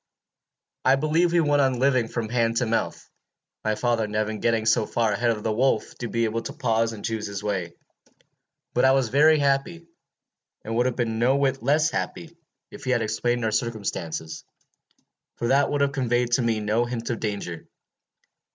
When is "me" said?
16.41-16.59